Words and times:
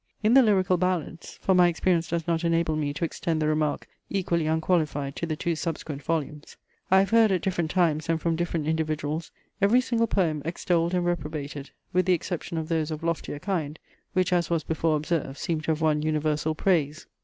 In 0.23 0.33
the 0.33 0.41
Lyrical 0.41 0.77
Ballads, 0.77 1.37
(for 1.43 1.53
my 1.53 1.67
experience 1.67 2.07
does 2.09 2.25
not 2.25 2.43
enable 2.43 2.75
me 2.75 2.91
to 2.91 3.05
extend 3.05 3.39
the 3.39 3.47
remark 3.47 3.87
equally 4.09 4.47
unqualified 4.47 5.15
to 5.17 5.27
the 5.27 5.35
two 5.35 5.55
subsequent 5.55 6.01
volumes,) 6.01 6.57
I 6.89 6.97
have 7.01 7.11
heard 7.11 7.31
at 7.31 7.43
different 7.43 7.69
times, 7.69 8.09
and 8.09 8.19
from 8.19 8.35
different 8.35 8.65
individuals, 8.65 9.29
every 9.61 9.79
single 9.79 10.07
poem 10.07 10.41
extolled 10.43 10.95
and 10.95 11.05
reprobated, 11.05 11.69
with 11.93 12.07
the 12.07 12.13
exception 12.13 12.57
of 12.57 12.67
those 12.67 12.89
of 12.89 13.03
loftier 13.03 13.37
kind, 13.37 13.77
which 14.13 14.33
as 14.33 14.49
was 14.49 14.63
before 14.63 14.95
observed, 14.95 15.37
seem 15.37 15.61
to 15.61 15.71
have 15.71 15.81
won 15.81 16.01
universal 16.01 16.55
praise. 16.55 17.05